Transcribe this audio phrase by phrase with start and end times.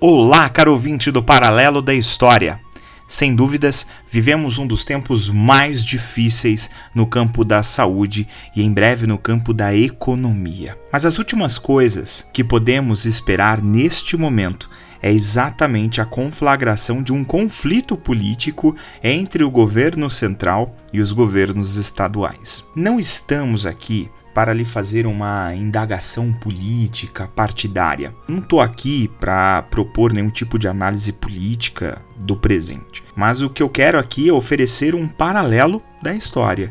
[0.00, 2.60] Olá, caro ouvinte do Paralelo da História.
[3.08, 9.08] Sem dúvidas, vivemos um dos tempos mais difíceis no campo da saúde e em breve
[9.08, 10.78] no campo da economia.
[10.92, 14.70] Mas as últimas coisas que podemos esperar neste momento
[15.02, 21.74] é exatamente a conflagração de um conflito político entre o governo central e os governos
[21.74, 22.64] estaduais.
[22.72, 24.08] Não estamos aqui
[24.38, 28.14] para lhe fazer uma indagação política partidária.
[28.28, 33.60] Não estou aqui para propor nenhum tipo de análise política do presente, mas o que
[33.60, 36.70] eu quero aqui é oferecer um paralelo da história.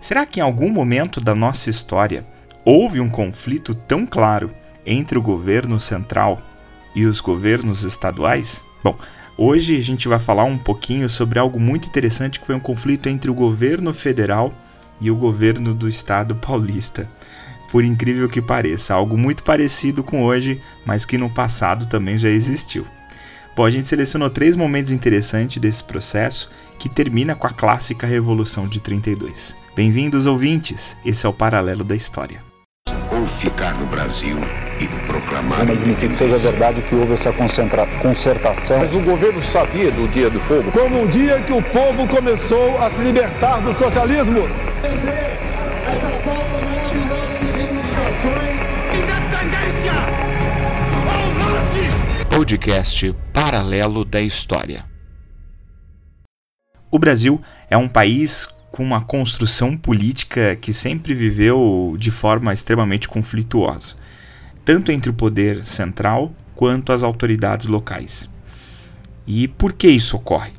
[0.00, 2.26] Será que em algum momento da nossa história
[2.64, 4.50] houve um conflito tão claro
[4.86, 6.40] entre o governo central
[6.94, 8.64] e os governos estaduais?
[8.82, 8.96] Bom,
[9.36, 13.06] hoje a gente vai falar um pouquinho sobre algo muito interessante que foi um conflito
[13.10, 14.71] entre o governo federal e
[15.10, 17.08] o governo do estado paulista.
[17.70, 22.28] Por incrível que pareça, algo muito parecido com hoje, mas que no passado também já
[22.28, 22.84] existiu.
[23.56, 28.66] Bom, a gente selecionou três momentos interessantes desse processo que termina com a clássica Revolução
[28.66, 29.54] de 32.
[29.74, 30.96] Bem-vindos, ouvintes!
[31.04, 32.40] Esse é o Paralelo da História.
[33.10, 34.36] Ou ficar no Brasil
[34.80, 35.62] e proclamar.
[35.62, 38.78] Admitir que seja verdade que houve essa concertação.
[38.78, 40.70] Mas o governo sabia do dia do fogo.
[40.72, 44.71] Como um dia que o povo começou a se libertar do socialismo.
[44.84, 48.60] Essa pauta maravilhosa de reivindicações.
[48.94, 49.92] Independência!
[51.10, 52.34] Ao norte!
[52.36, 54.84] Podcast Paralelo da História.
[56.90, 63.08] O Brasil é um país com uma construção política que sempre viveu de forma extremamente
[63.08, 63.96] conflituosa
[64.64, 68.30] tanto entre o poder central quanto as autoridades locais.
[69.26, 70.52] E por que isso ocorre?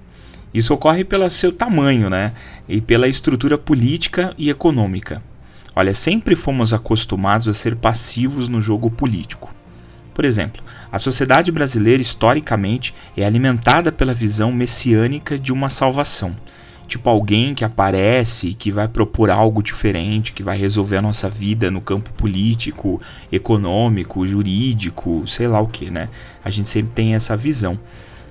[0.54, 2.34] Isso ocorre pelo seu tamanho, né?
[2.70, 5.22] E pela estrutura política e econômica.
[5.76, 9.54] Olha, sempre fomos acostumados a ser passivos no jogo político.
[10.14, 16.36] Por exemplo, a sociedade brasileira historicamente é alimentada pela visão messiânica de uma salvação,
[16.86, 21.28] tipo alguém que aparece e que vai propor algo diferente, que vai resolver a nossa
[21.28, 26.10] vida no campo político, econômico, jurídico, sei lá o que, né?
[26.46, 27.80] A gente sempre tem essa visão.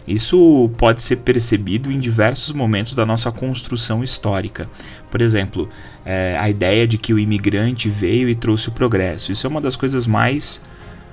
[0.07, 4.69] Isso pode ser percebido em diversos momentos da nossa construção histórica.
[5.11, 5.69] Por exemplo,
[6.05, 9.31] é, a ideia de que o imigrante veio e trouxe o progresso.
[9.31, 10.61] Isso é uma das coisas mais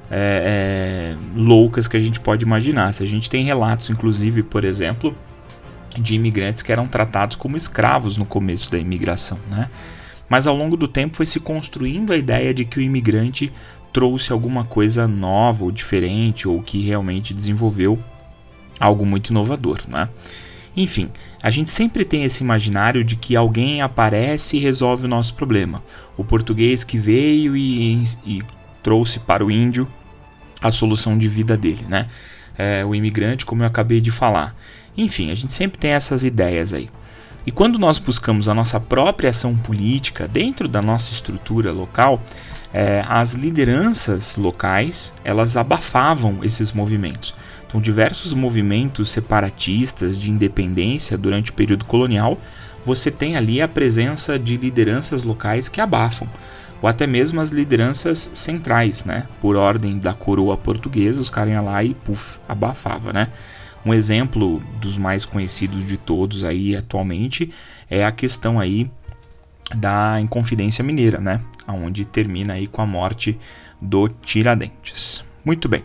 [0.09, 2.93] é, é, loucas que a gente pode imaginar.
[2.93, 5.15] Se a gente tem relatos, inclusive, por exemplo,
[5.97, 9.69] de imigrantes que eram tratados como escravos no começo da imigração, né?
[10.27, 13.51] Mas ao longo do tempo foi se construindo a ideia de que o imigrante
[13.91, 17.97] trouxe alguma coisa nova ou diferente ou que realmente desenvolveu
[18.79, 20.09] algo muito inovador, né?
[20.75, 21.09] Enfim,
[21.41, 25.83] a gente sempre tem esse imaginário de que alguém aparece e resolve o nosso problema.
[26.15, 28.41] O português que veio e, e
[28.81, 29.87] trouxe para o índio
[30.61, 32.07] a solução de vida dele, né?
[32.57, 34.55] É, o imigrante, como eu acabei de falar.
[34.97, 36.89] Enfim, a gente sempre tem essas ideias aí.
[37.45, 42.21] E quando nós buscamos a nossa própria ação política dentro da nossa estrutura local,
[42.73, 47.33] é, as lideranças locais elas abafavam esses movimentos.
[47.69, 52.39] Então, diversos movimentos separatistas de independência durante o período colonial,
[52.83, 56.27] você tem ali a presença de lideranças locais que abafam,
[56.81, 59.27] ou até mesmo as lideranças centrais, né?
[59.39, 63.27] Por ordem da coroa portuguesa, os caras iam lá e puf, abafava, né?
[63.85, 67.53] Um exemplo dos mais conhecidos de todos aí atualmente
[67.87, 68.89] é a questão aí
[69.75, 71.39] da Inconfidência Mineira, né?
[71.67, 73.37] Onde termina aí com a morte
[73.79, 75.23] do Tiradentes.
[75.45, 75.83] Muito bem.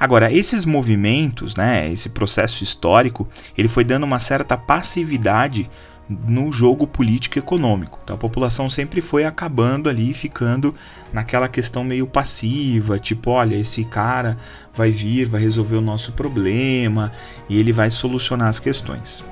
[0.00, 5.68] Agora, esses movimentos, né, esse processo histórico, ele foi dando uma certa passividade
[6.08, 8.00] no jogo político econômico.
[8.02, 10.74] Então a população sempre foi acabando ali, ficando
[11.12, 14.38] naquela questão meio passiva, tipo, olha, esse cara
[14.74, 17.12] vai vir, vai resolver o nosso problema
[17.46, 19.22] e ele vai solucionar as questões.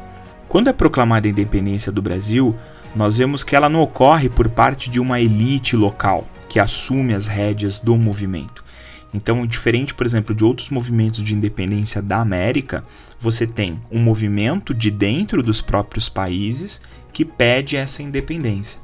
[0.48, 2.54] Quando é proclamada a independência do Brasil,
[2.94, 7.26] nós vemos que ela não ocorre por parte de uma elite local que assume as
[7.26, 8.67] rédeas do movimento.
[9.12, 12.84] Então, diferente, por exemplo, de outros movimentos de independência da América,
[13.18, 16.80] você tem um movimento de dentro dos próprios países
[17.12, 18.80] que pede essa independência.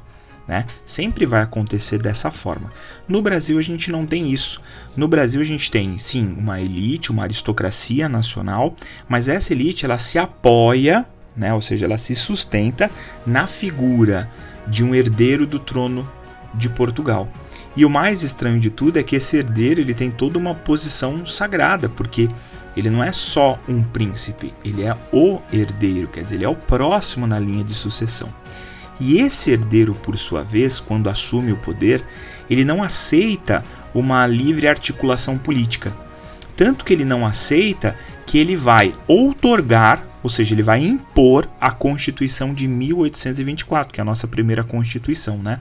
[0.47, 0.65] Né?
[0.85, 2.69] Sempre vai acontecer dessa forma.
[3.07, 4.61] No Brasil a gente não tem isso.
[4.95, 8.75] No Brasil a gente tem sim uma elite, uma aristocracia nacional,
[9.07, 11.05] mas essa elite ela se apoia,
[11.35, 11.53] né?
[11.53, 12.91] ou seja, ela se sustenta
[13.25, 14.29] na figura
[14.67, 16.07] de um herdeiro do trono
[16.53, 17.27] de Portugal.
[17.75, 21.25] E o mais estranho de tudo é que esse herdeiro ele tem toda uma posição
[21.25, 22.29] sagrada, porque
[22.75, 26.55] ele não é só um príncipe, ele é o herdeiro, quer dizer, ele é o
[26.55, 28.29] próximo na linha de sucessão.
[28.99, 32.03] E esse herdeiro, por sua vez, quando assume o poder,
[32.49, 33.63] ele não aceita
[33.93, 35.93] uma livre articulação política.
[36.55, 37.95] Tanto que ele não aceita
[38.25, 44.03] que ele vai outorgar, ou seja, ele vai impor a Constituição de 1824, que é
[44.03, 45.59] a nossa primeira Constituição, né?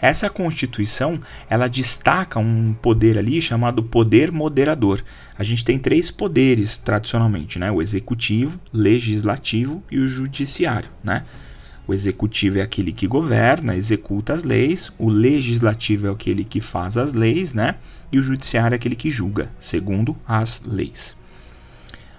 [0.00, 5.02] Essa Constituição, ela destaca um poder ali chamado poder moderador.
[5.36, 7.70] A gente tem três poderes tradicionalmente, né?
[7.70, 11.24] O executivo, legislativo e o judiciário, né?
[11.86, 16.98] O executivo é aquele que governa, executa as leis, o legislativo é aquele que faz
[16.98, 17.76] as leis, né?
[18.12, 21.16] E o judiciário é aquele que julga, segundo as leis.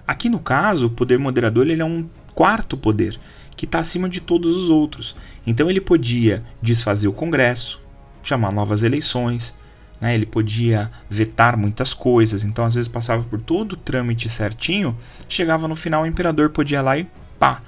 [0.06, 3.16] Aqui no caso, o poder moderador ele é um quarto poder
[3.60, 5.14] que está acima de todos os outros.
[5.46, 7.78] Então ele podia desfazer o Congresso,
[8.22, 9.54] chamar novas eleições,
[10.00, 10.14] né?
[10.14, 12.42] ele podia vetar muitas coisas.
[12.42, 14.96] Então às vezes passava por todo o trâmite certinho,
[15.28, 17.06] chegava no final o imperador podia ir lá e
[17.38, 17.60] pá,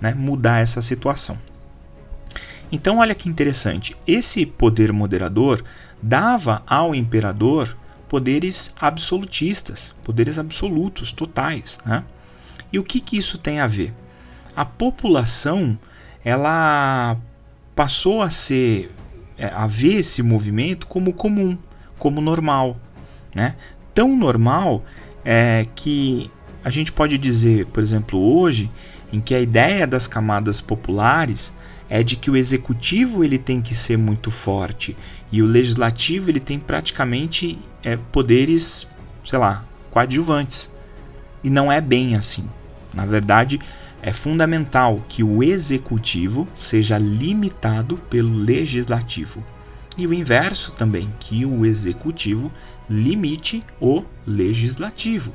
[0.00, 0.14] né?
[0.14, 1.36] mudar essa situação.
[2.70, 5.60] Então olha que interessante, esse poder moderador
[6.00, 7.76] dava ao imperador
[8.08, 11.80] poderes absolutistas, poderes absolutos, totais.
[11.84, 12.04] Né?
[12.72, 13.92] E o que, que isso tem a ver?
[14.54, 15.78] A população
[16.24, 17.16] ela
[17.74, 18.90] passou a ser
[19.36, 21.56] é, a ver esse movimento como comum,
[21.98, 22.76] como normal,
[23.34, 23.56] né?
[23.94, 24.84] Tão normal
[25.24, 26.30] é que
[26.64, 28.70] a gente pode dizer, por exemplo, hoje,
[29.12, 31.52] em que a ideia das camadas populares
[31.88, 34.96] é de que o executivo ele tem que ser muito forte
[35.30, 38.86] e o legislativo ele tem praticamente é, poderes,
[39.24, 40.70] sei lá, coadjuvantes.
[41.44, 42.48] E não é bem assim.
[42.94, 43.60] Na verdade,
[44.02, 49.42] é fundamental que o executivo seja limitado pelo legislativo.
[49.96, 52.50] E o inverso também, que o executivo
[52.90, 55.32] limite o legislativo.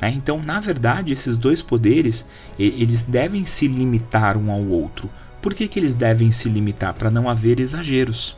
[0.00, 0.12] Né?
[0.16, 2.24] Então, na verdade, esses dois poderes
[2.58, 5.10] eles devem se limitar um ao outro,
[5.42, 6.94] por que, que eles devem se limitar?
[6.94, 8.36] Para não haver exageros.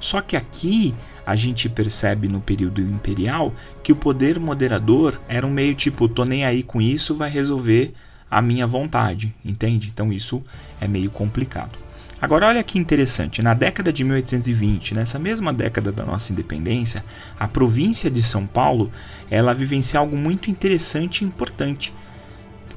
[0.00, 0.94] Só que aqui
[1.26, 3.52] a gente percebe no período imperial
[3.82, 7.92] que o poder moderador era um meio tipo, tô nem aí com isso, vai resolver
[8.30, 9.88] a minha vontade, entende?
[9.88, 10.42] Então isso
[10.80, 11.78] é meio complicado.
[12.20, 17.04] Agora olha que interessante, na década de 1820, nessa mesma década da nossa independência,
[17.38, 18.90] a província de São Paulo,
[19.30, 21.94] ela vivencia algo muito interessante e importante.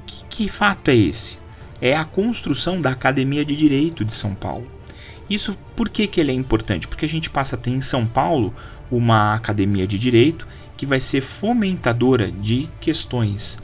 [0.06, 1.42] Que, que fato é esse?
[1.82, 4.68] é a construção da Academia de Direito de São Paulo.
[5.28, 6.88] Isso por que, que ele é importante?
[6.88, 8.54] Porque a gente passa a ter em São Paulo
[8.92, 10.48] uma academia de direito
[10.78, 13.58] que vai ser fomentadora de questões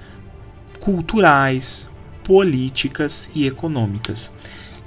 [0.88, 1.89] culturais,
[2.24, 4.31] políticas e econômicas.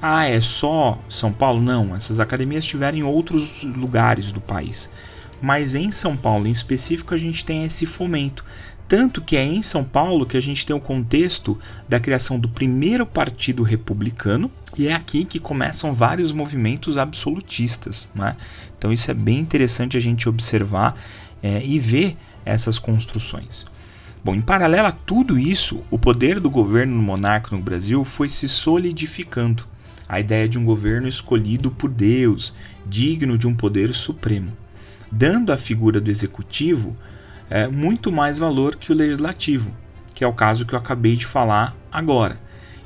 [0.00, 1.60] Ah, é só São Paulo?
[1.60, 4.90] Não, essas academias estiveram em outros lugares do país.
[5.42, 8.42] Mas em São Paulo em específico a gente tem esse fomento
[8.88, 11.56] tanto que é em São Paulo que a gente tem o contexto
[11.88, 18.08] da criação do primeiro partido republicano, e é aqui que começam vários movimentos absolutistas.
[18.12, 18.36] Né?
[18.76, 20.96] Então, isso é bem interessante a gente observar
[21.40, 23.64] é, e ver essas construções.
[24.22, 28.48] Bom, em paralelo a tudo isso, o poder do governo monarca no Brasil foi se
[28.50, 29.64] solidificando.
[30.06, 32.52] A ideia de um governo escolhido por Deus,
[32.86, 34.52] digno de um poder supremo,
[35.10, 36.94] dando à figura do executivo
[37.48, 39.72] é, muito mais valor que o legislativo,
[40.14, 42.38] que é o caso que eu acabei de falar agora.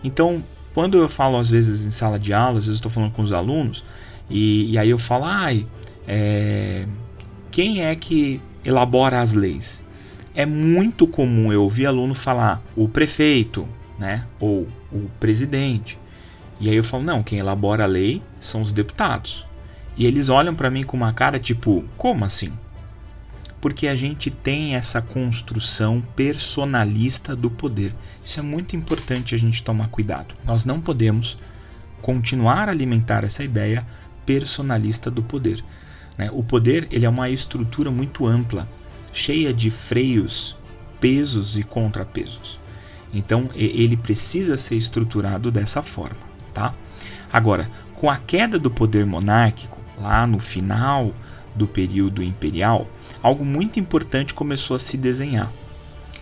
[0.05, 3.23] Então, quando eu falo às vezes em sala de aula, às vezes estou falando com
[3.23, 3.85] os alunos,
[4.31, 5.67] e, e aí eu falo, ai,
[6.07, 6.87] é,
[7.51, 9.83] quem é que elabora as leis?
[10.35, 15.99] É muito comum eu ouvir aluno falar o prefeito, né, ou o presidente.
[16.61, 19.47] E aí eu falo, não, quem elabora a lei são os deputados.
[19.97, 22.53] E eles olham para mim com uma cara tipo, como assim?
[23.65, 27.95] porque a gente tem essa construção personalista do poder.
[28.23, 30.35] Isso é muito importante a gente tomar cuidado.
[30.45, 31.39] Nós não podemos
[32.03, 33.87] continuar a alimentar essa ideia
[34.27, 35.65] personalista do poder.
[36.19, 36.31] Né?
[36.31, 38.69] O poder ele é uma estrutura muito ampla,
[39.15, 40.57] cheia de freios,
[41.01, 42.61] pesos e contrapesos.
[43.13, 46.19] Então ele precisa ser estruturado dessa forma,
[46.53, 46.75] tá?
[47.33, 51.15] Agora, com a queda do poder monárquico, lá no final
[51.55, 52.89] do período imperial,
[53.23, 55.51] algo muito importante começou a se desenhar.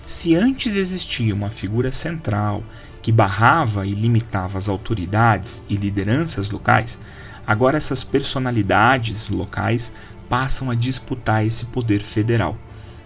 [0.05, 2.63] Se antes existia uma figura central
[3.01, 6.99] que barrava e limitava as autoridades e lideranças locais,
[7.47, 9.93] agora essas personalidades locais
[10.29, 12.59] passam a disputar esse poder federal.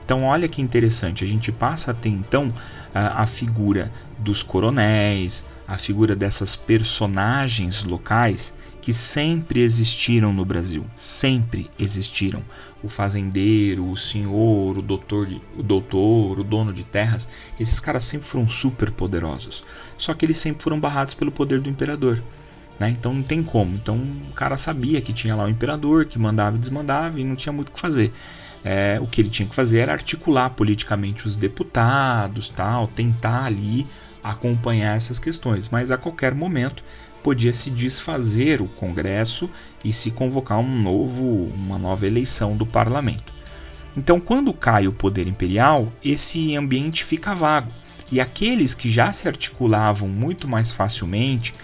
[0.07, 2.55] Então, olha que interessante, a gente passa a ter então
[2.95, 10.87] a, a figura dos coronéis, a figura dessas personagens locais que sempre existiram no Brasil,
[10.95, 12.45] sempre existiram.
[12.85, 15.27] O fazendeiro, o senhor, o doutor,
[15.59, 19.65] o doutor, o dono de terras, esses caras sempre foram super poderosos.
[19.99, 22.23] Só que eles sempre foram barrados pelo poder do imperador.
[22.79, 22.91] Né?
[22.91, 23.75] Então não tem como.
[23.75, 23.99] Então
[24.31, 27.53] o cara sabia que tinha lá o imperador que mandava e desmandava e não tinha
[27.53, 28.13] muito o que fazer.
[28.69, 33.87] É, o que ele tinha que fazer era articular politicamente os deputados, tal, tentar ali
[34.21, 36.83] acompanhar essas questões, mas a qualquer momento
[37.23, 39.49] podia se desfazer o Congresso
[39.85, 43.33] e se convocar um novo, uma nova eleição do parlamento.
[43.97, 47.71] Então, quando cai o poder imperial, esse ambiente fica vago.
[48.11, 51.55] E aqueles que já se articulavam muito mais facilmente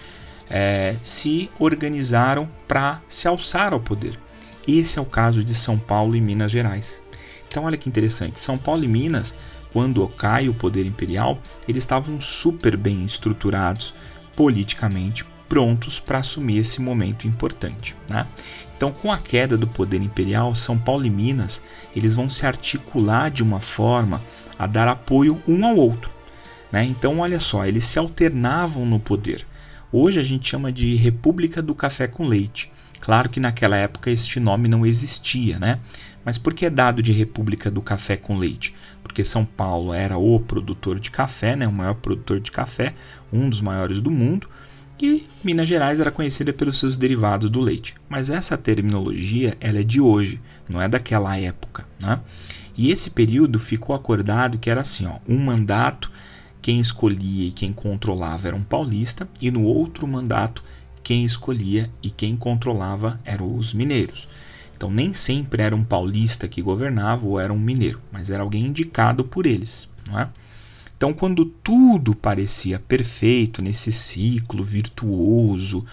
[0.49, 4.22] é, se organizaram para se alçar ao poder.
[4.67, 7.01] Esse é o caso de São Paulo e Minas Gerais.
[7.47, 9.35] Então, olha que interessante: São Paulo e Minas,
[9.71, 13.93] quando cai o poder imperial, eles estavam super bem estruturados
[14.35, 17.95] politicamente, prontos para assumir esse momento importante.
[18.09, 18.25] Né?
[18.75, 21.61] Então, com a queda do poder imperial, São Paulo e Minas
[21.95, 24.21] eles vão se articular de uma forma
[24.57, 26.13] a dar apoio um ao outro.
[26.71, 26.85] Né?
[26.85, 29.45] Então, olha só, eles se alternavam no poder.
[29.95, 32.71] Hoje a gente chama de República do Café com Leite.
[32.99, 35.79] Claro que naquela época este nome não existia, né?
[36.25, 38.73] Mas por que é dado de República do Café com Leite?
[39.03, 41.67] Porque São Paulo era o produtor de café, né?
[41.67, 42.95] o maior produtor de café,
[43.31, 44.49] um dos maiores do mundo,
[44.99, 47.93] e Minas Gerais era conhecida pelos seus derivados do leite.
[48.09, 51.85] Mas essa terminologia ela é de hoje, não é daquela época.
[52.01, 52.19] Né?
[52.75, 56.09] E esse período ficou acordado que era assim: ó, um mandato,
[56.63, 60.63] quem escolhia e quem controlava era um paulista, e no outro mandato,
[61.03, 64.29] quem escolhia e quem controlava eram os mineiros.
[64.73, 68.65] Então nem sempre era um paulista que governava ou era um mineiro, mas era alguém
[68.65, 69.89] indicado por eles.
[70.07, 70.29] Não é?
[70.95, 75.83] Então, quando tudo parecia perfeito nesse ciclo virtuoso,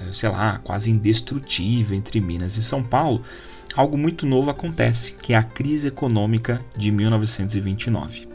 [0.00, 3.22] eh, sei lá, quase indestrutível entre Minas e São Paulo,
[3.76, 8.26] algo muito novo acontece, que é a crise econômica de 1929.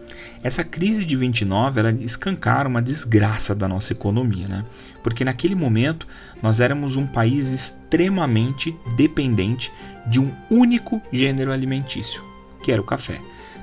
[0.43, 4.63] Essa crise de 29 ela escancara uma desgraça da nossa economia, né?
[5.03, 6.07] Porque naquele momento
[6.41, 9.71] nós éramos um país extremamente dependente
[10.07, 12.23] de um único gênero alimentício,
[12.63, 13.19] que era o café.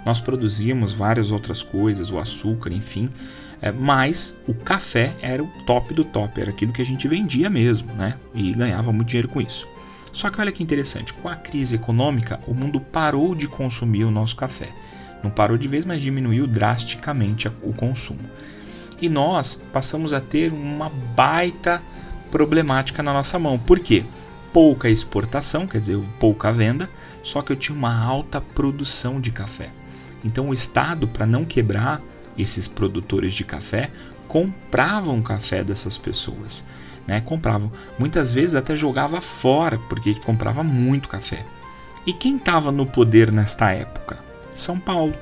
[0.07, 3.11] Nós produzíamos várias outras coisas, o açúcar, enfim,
[3.61, 7.51] é, mas o café era o top do top, era aquilo que a gente vendia
[7.51, 8.17] mesmo, né?
[8.33, 9.67] E ganhava muito dinheiro com isso.
[10.13, 14.11] Só que olha que interessante, com a crise econômica, o mundo parou de consumir o
[14.11, 14.69] nosso café.
[15.23, 18.29] Não parou de vez, mas diminuiu drasticamente o consumo.
[19.01, 21.83] E nós passamos a ter uma baita
[22.31, 23.59] problemática na nossa mão.
[23.59, 24.05] Por quê?
[24.53, 26.89] Pouca exportação, quer dizer, pouca venda,
[27.23, 29.71] só que eu tinha uma alta produção de café.
[30.25, 32.01] Então o Estado, para não quebrar
[32.37, 33.91] esses produtores de café,
[34.27, 36.65] compravam café dessas pessoas.
[37.07, 37.21] Né?
[37.21, 37.73] Compravam.
[37.99, 41.45] Muitas vezes até jogava fora, porque comprava muito café.
[42.07, 44.28] E quem estava no poder nesta época?
[44.59, 45.15] São Paulo.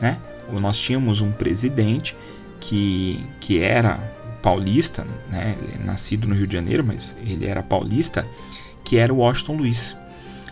[0.00, 0.18] Né?
[0.60, 2.16] Nós tínhamos um presidente
[2.58, 3.98] que, que era
[4.42, 5.56] paulista, né?
[5.74, 8.26] É nascido no Rio de Janeiro, mas ele era paulista,
[8.84, 9.96] que era o Washington Luiz.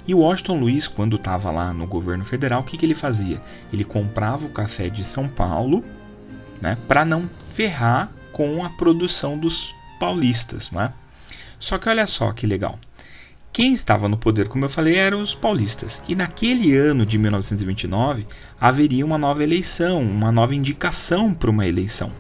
[0.07, 3.41] E o Washington Luiz, quando estava lá no governo federal, o que, que ele fazia?
[3.73, 5.85] Ele comprava o café de São Paulo
[6.63, 10.71] né, para não ferrar com a produção dos paulistas.
[10.71, 10.93] Né?
[11.59, 12.79] Só que olha só que legal.
[13.59, 16.01] Quem estava no poder, como eu falei, eram os paulistas.
[16.07, 18.25] E naquele ano de 1929
[18.61, 22.13] haveria uma nova eleição, uma nova indicação para uma eleição.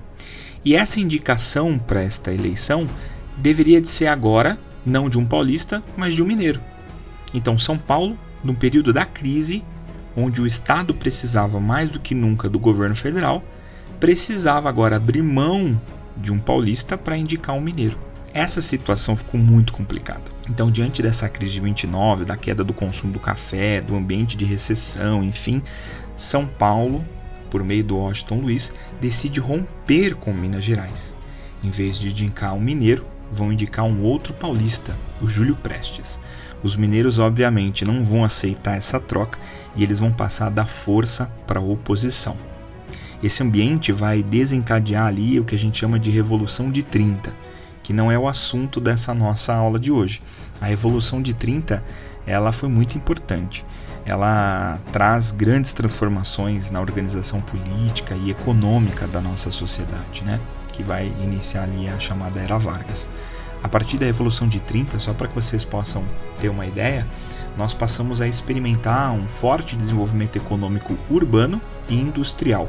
[0.64, 2.88] E essa indicação para esta eleição
[3.36, 6.60] deveria de ser agora não de um paulista, mas de um mineiro.
[7.32, 9.62] Então, São Paulo, no período da crise,
[10.16, 13.44] onde o Estado precisava mais do que nunca do governo federal,
[14.00, 15.80] precisava agora abrir mão
[16.16, 18.07] de um paulista para indicar um mineiro.
[18.34, 20.22] Essa situação ficou muito complicada.
[20.50, 24.44] Então, diante dessa crise de 29, da queda do consumo do café, do ambiente de
[24.44, 25.62] recessão, enfim,
[26.14, 27.04] São Paulo,
[27.50, 31.16] por meio do Washington Luiz, decide romper com Minas Gerais.
[31.64, 36.20] Em vez de indicar um mineiro, vão indicar um outro paulista, o Júlio Prestes.
[36.62, 39.38] Os mineiros, obviamente, não vão aceitar essa troca
[39.74, 42.36] e eles vão passar da força para a oposição.
[43.22, 47.32] Esse ambiente vai desencadear ali o que a gente chama de Revolução de 30,
[47.88, 50.20] que não é o assunto dessa nossa aula de hoje.
[50.60, 51.82] A Revolução de 30
[52.26, 53.64] ela foi muito importante.
[54.04, 60.38] Ela traz grandes transformações na organização política e econômica da nossa sociedade, né?
[60.70, 63.08] que vai iniciar ali a chamada Era Vargas.
[63.62, 66.04] A partir da Revolução de 30, só para que vocês possam
[66.38, 67.06] ter uma ideia,
[67.56, 72.68] nós passamos a experimentar um forte desenvolvimento econômico urbano e industrial,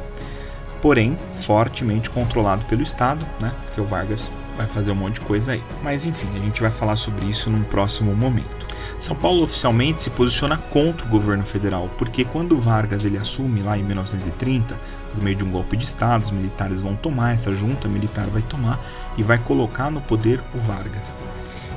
[0.80, 3.52] porém fortemente controlado pelo Estado, né?
[3.66, 5.62] Porque o Vargas vai fazer um monte de coisa aí.
[5.82, 8.66] Mas enfim, a gente vai falar sobre isso num próximo momento.
[8.98, 13.76] São Paulo oficialmente se posiciona contra o governo federal, porque quando Vargas ele assume lá
[13.76, 14.78] em 1930,
[15.10, 18.42] por meio de um golpe de Estado, os militares vão tomar, essa junta militar vai
[18.42, 18.78] tomar
[19.16, 21.16] e vai colocar no poder o Vargas.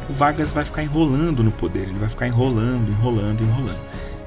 [0.09, 3.79] O Vargas vai ficar enrolando no poder, ele vai ficar enrolando, enrolando, enrolando.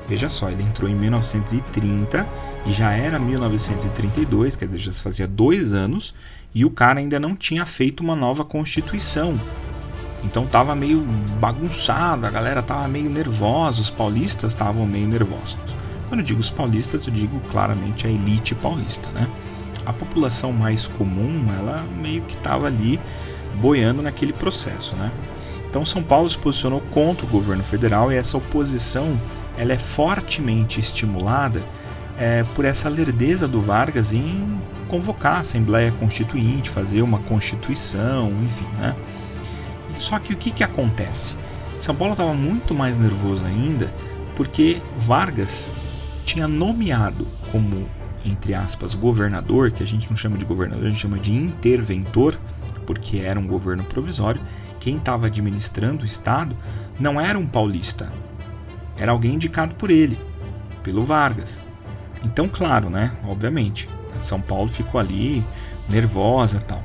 [0.09, 2.27] Veja só, ele entrou em 1930
[2.65, 6.15] e já era 1932, quer dizer, já fazia dois anos,
[6.55, 9.39] e o cara ainda não tinha feito uma nova constituição.
[10.23, 11.01] Então tava meio
[11.41, 15.59] bagunçado, a galera tava meio nervosa, os paulistas estavam meio nervosos.
[16.09, 19.29] Quando eu digo os paulistas, eu digo claramente a elite paulista, né?
[19.85, 23.01] A população mais comum, ela meio que estava ali
[23.61, 25.11] boiando naquele processo, né?
[25.69, 29.21] Então São Paulo se posicionou contra o governo federal e essa oposição
[29.57, 31.65] ela é fortemente estimulada
[32.19, 34.59] é, por essa lerdeza do Vargas em
[34.89, 38.95] convocar a Assembleia Constituinte, fazer uma constituição, enfim, né?
[39.99, 41.37] Só que o que, que acontece?
[41.79, 43.93] São Paulo estava muito mais nervoso ainda
[44.35, 45.73] porque Vargas
[46.25, 47.89] tinha nomeado como,
[48.25, 52.39] entre aspas, governador, que a gente não chama de governador, a gente chama de interventor,
[52.87, 54.41] porque era um governo provisório,
[54.79, 56.57] quem estava administrando o Estado
[57.01, 58.13] não era um paulista,
[58.97, 60.19] era alguém indicado por ele,
[60.83, 61.61] pelo Vargas.
[62.25, 63.13] Então, claro, né?
[63.25, 63.89] Obviamente,
[64.21, 65.45] São Paulo ficou ali
[65.89, 66.83] nervosa tal.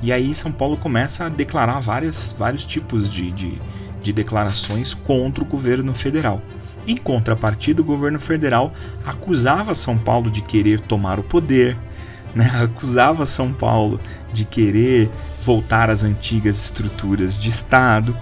[0.00, 3.60] E aí São Paulo começa a declarar várias, vários tipos de, de,
[4.00, 6.40] de declarações contra o governo federal.
[6.86, 8.72] Em contrapartida, o governo federal
[9.04, 11.76] acusava São Paulo de querer tomar o poder,
[12.34, 12.48] né?
[12.62, 14.00] acusava São Paulo
[14.32, 18.16] de querer voltar às antigas estruturas de Estado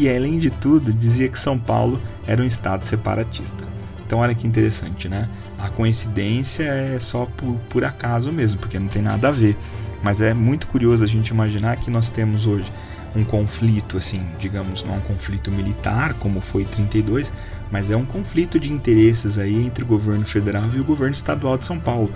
[0.00, 3.64] e, além de tudo, dizia que São Paulo era um Estado separatista.
[4.06, 5.28] Então, olha que interessante, né?
[5.58, 9.56] A coincidência é só por, por acaso mesmo, porque não tem nada a ver.
[10.02, 12.72] Mas é muito curioso a gente imaginar que nós temos hoje
[13.14, 17.32] um conflito, assim, digamos, não um conflito militar, como foi 32,
[17.70, 21.58] mas é um conflito de interesses aí entre o governo federal e o governo estadual
[21.58, 22.10] de São Paulo.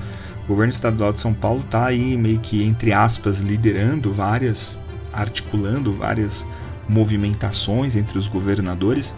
[0.45, 4.79] O governo estadual de São Paulo está aí meio que, entre aspas, liderando várias,
[5.13, 6.47] articulando várias
[6.89, 9.15] movimentações entre os governadores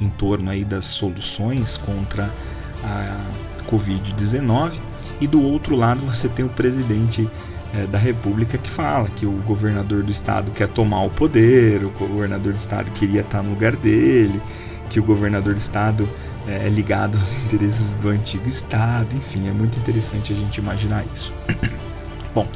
[0.00, 2.30] em torno aí das soluções contra
[2.82, 3.16] a
[3.68, 4.78] Covid-19
[5.20, 7.28] e do outro lado você tem o presidente
[7.74, 11.90] é, da República que fala que o governador do estado quer tomar o poder, o
[11.90, 14.40] governador do estado queria estar no lugar dele,
[14.88, 16.08] que o governador do estado
[16.48, 21.04] é, é ligado aos interesses do antigo estado, enfim, é muito interessante a gente imaginar
[21.14, 21.32] isso.
[22.34, 22.48] Bom,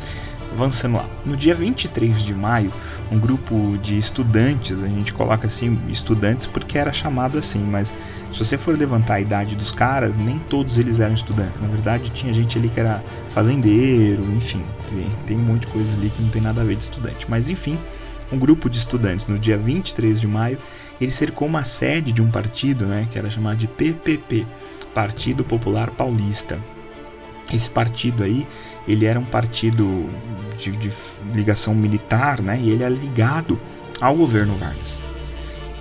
[0.54, 1.08] avançando lá.
[1.26, 2.72] No dia 23 de maio,
[3.10, 7.92] um grupo de estudantes, a gente coloca assim estudantes porque era chamado assim, mas
[8.32, 11.60] se você for levantar a idade dos caras, nem todos eles eram estudantes.
[11.60, 15.94] Na verdade, tinha gente ali que era fazendeiro, enfim, tem, tem um monte de coisa
[15.94, 17.26] ali que não tem nada a ver de estudante.
[17.28, 17.78] Mas enfim,
[18.32, 20.58] um grupo de estudantes no dia 23 de maio,
[21.00, 24.46] ele cercou uma sede de um partido, né, que era chamado de PPP,
[24.94, 26.58] Partido Popular Paulista.
[27.52, 28.46] Esse partido aí,
[28.86, 30.08] ele era um partido
[30.58, 30.90] de, de
[31.32, 33.58] ligação militar, né, e ele é ligado
[34.00, 35.00] ao governo Vargas.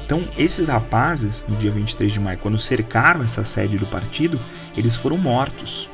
[0.05, 4.39] Então, esses rapazes, no dia 23 de maio, quando cercaram essa sede do partido,
[4.75, 5.89] eles foram mortos.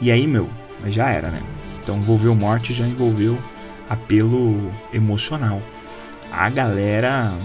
[0.00, 0.50] E aí, meu,
[0.86, 1.42] já era, né?
[1.80, 3.38] Então, envolveu morte, já envolveu
[3.88, 5.62] apelo emocional.
[6.30, 7.38] A galera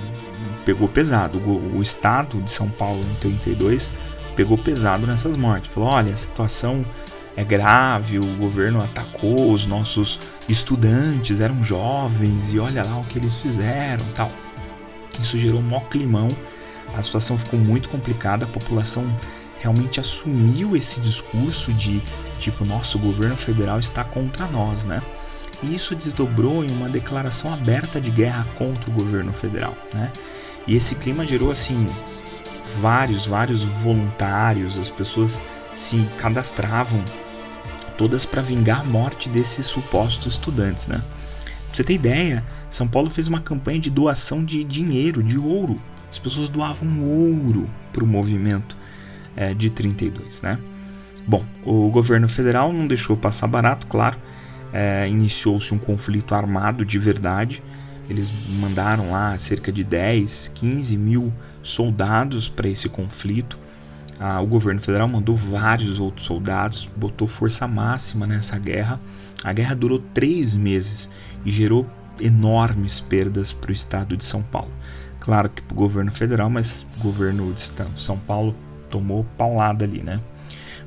[0.66, 1.38] pegou pesado.
[1.38, 3.92] O, o estado de São Paulo, em 32,
[4.36, 5.72] pegou pesado nessas mortes.
[5.72, 6.86] Falou: olha, a situação
[7.42, 13.18] é grave, o governo atacou os nossos estudantes, eram jovens, e olha lá o que
[13.18, 14.32] eles fizeram tal.
[15.20, 16.30] Isso gerou um maior climão,
[16.96, 19.06] a situação ficou muito complicada, a população
[19.60, 22.02] realmente assumiu esse discurso de
[22.38, 25.02] tipo, nosso governo federal está contra nós, né?
[25.64, 30.12] E isso desdobrou em uma declaração aberta de guerra contra o governo federal, né?
[30.68, 31.90] E esse clima gerou assim
[32.80, 35.42] vários, vários voluntários, as pessoas
[35.74, 37.04] se cadastravam
[37.98, 41.02] todas para vingar a morte desses supostos estudantes, né?
[41.68, 45.82] Pra você ter ideia, São Paulo fez uma campanha de doação de dinheiro, de ouro.
[46.12, 48.78] As pessoas doavam ouro para o movimento
[49.36, 50.60] é, de 32, né?
[51.26, 54.18] Bom, o governo federal não deixou passar barato, claro.
[54.74, 57.64] É, Iniciou-se um conflito armado de verdade.
[58.10, 63.58] Eles mandaram lá cerca de 10, 15 mil soldados para esse conflito.
[64.24, 69.00] Ah, o governo federal mandou vários outros soldados, botou força máxima nessa guerra.
[69.44, 71.10] A guerra durou três meses
[71.44, 74.72] e gerou enormes perdas para o estado de São Paulo.
[75.20, 78.56] Claro que para o governo federal, mas o governo de São Paulo
[78.92, 80.22] tomou paulada ali, né?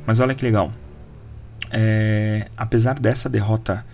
[0.07, 0.71] Mas olha que legal.
[1.73, 3.85] É, apesar dessa derrota,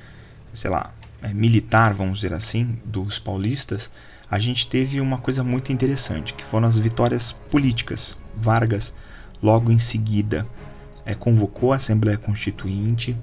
[0.53, 3.91] sei lá, é, militar, vamos dizer assim, dos paulistas,
[4.31, 8.19] a gente teve uma coisa muito interessante, que foram as vitórias políticas.
[8.37, 8.95] Vargas,
[9.43, 10.47] logo em seguida,
[11.05, 13.17] é, convocou a Assembleia Constituinte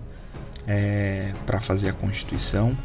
[0.65, 2.75] é, para fazer a Constituição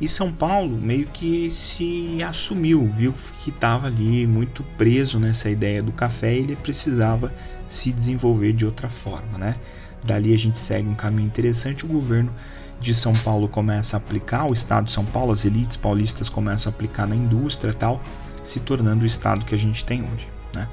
[0.00, 5.82] E São Paulo meio que se assumiu, viu que estava ali muito preso nessa ideia
[5.82, 7.32] do café e ele precisava
[7.68, 9.54] se desenvolver de outra forma, né?
[10.02, 11.84] Dali a gente segue um caminho interessante.
[11.84, 12.34] O governo
[12.80, 16.72] de São Paulo começa a aplicar, o estado de São Paulo, as elites paulistas começam
[16.72, 18.02] a aplicar na indústria tal,
[18.42, 20.66] se tornando o estado que a gente tem hoje, né?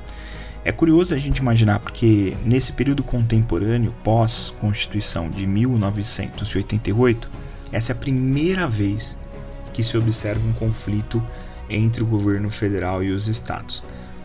[0.64, 7.30] É curioso a gente imaginar porque nesse período contemporâneo, pós-Constituição de 1988,
[7.72, 9.18] essa é a primeira vez
[9.74, 11.24] que se observa um conflito
[11.70, 13.84] entre o governo federal e os estados.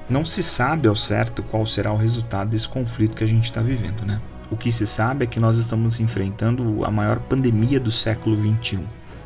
[0.09, 3.61] Não se sabe ao certo qual será o resultado desse conflito que a gente está
[3.61, 4.21] vivendo, né?
[4.51, 8.81] O que se sabe é que nós estamos enfrentando a maior pandemia do século XXI.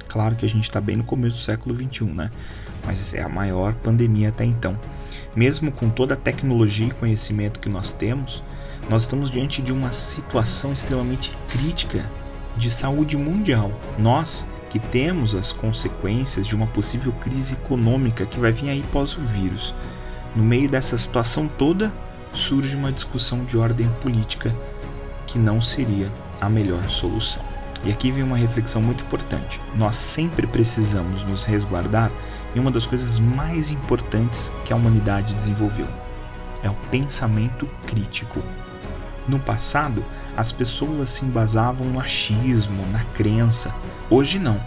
[0.07, 2.31] Claro que a gente está bem no começo do século XXI, né?
[2.85, 4.79] Mas é a maior pandemia até então.
[5.37, 8.43] Mesmo com toda a tecnologia e conhecimento que nós temos,
[8.91, 12.11] nós estamos diante de uma situação extremamente crítica
[12.57, 13.71] de saúde mundial.
[13.99, 19.17] Nós que temos as consequências de uma possível crise econômica que vai vir aí pós
[19.17, 19.75] o vírus.
[20.35, 21.93] No meio dessa situação toda,
[22.33, 24.57] surge uma discussão de ordem política
[25.27, 27.46] que não seria a melhor solução.
[27.85, 29.61] E aqui vem uma reflexão muito importante.
[29.75, 32.11] Nós sempre precisamos nos resguardar
[32.55, 35.87] em uma das coisas mais importantes que a humanidade desenvolveu:
[36.63, 38.43] é o pensamento crítico.
[39.29, 40.05] No passado,
[40.37, 43.75] as pessoas se embasavam no achismo, na crença.
[44.09, 44.61] Hoje não.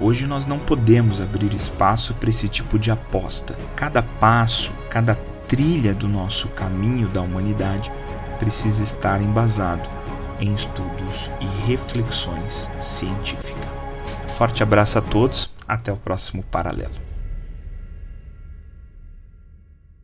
[0.00, 3.56] Hoje nós não podemos abrir espaço para esse tipo de aposta.
[3.76, 5.14] Cada passo, cada
[5.46, 7.92] trilha do nosso caminho da humanidade
[8.40, 9.88] precisa estar embasado
[10.42, 13.64] em estudos e reflexões científicas.
[14.34, 17.11] Forte abraço a todos, até o próximo paralelo.